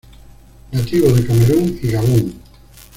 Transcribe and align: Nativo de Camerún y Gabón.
Nativo 0.71 1.11
de 1.13 1.27
Camerún 1.27 1.79
y 1.79 1.89
Gabón. 1.91 2.33